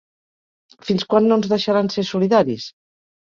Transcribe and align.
Fins 0.87 1.05
quan 1.11 1.27
no 1.31 1.37
ens 1.41 1.51
deixaran 1.53 1.91
ser 1.97 2.05
solidaris? 2.13 2.67